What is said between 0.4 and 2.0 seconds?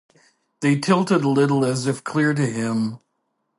They tilted a little as if